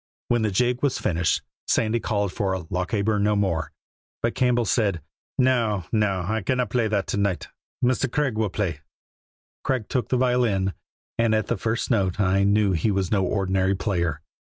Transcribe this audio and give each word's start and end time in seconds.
When 0.29 0.41
the 0.41 0.49
jig 0.49 0.81
was 0.81 0.97
finished 0.97 1.43
Sandy 1.67 1.99
called 1.99 2.33
for 2.33 2.57
"Lochaber 2.71 3.19
No 3.19 3.35
More," 3.35 3.71
but 4.23 4.33
Campbell 4.33 4.65
said: 4.65 4.99
"No! 5.37 5.83
no! 5.91 6.23
I 6.27 6.41
cannot 6.41 6.71
play 6.71 6.87
that 6.87 7.05
to 7.09 7.17
night. 7.17 7.49
Mr. 7.85 8.11
Craig 8.11 8.35
will 8.35 8.49
play." 8.49 8.79
Craig 9.63 9.89
took 9.89 10.09
the 10.09 10.17
violin, 10.17 10.73
and 11.19 11.35
at 11.35 11.45
the 11.49 11.55
first 11.55 11.91
note 11.91 12.19
I 12.19 12.43
knew 12.43 12.71
he 12.71 12.89
was 12.89 13.11
no 13.11 13.23
ordinary 13.23 13.75
player. 13.75 14.23